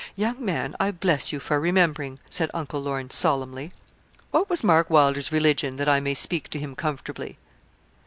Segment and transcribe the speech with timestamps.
[0.15, 3.71] 'Young man, I bless you for remembering,' said Uncle Lorne, solemnly.
[4.31, 7.37] 'What was Mark Wylder's religion, that I may speak to him comfortably?'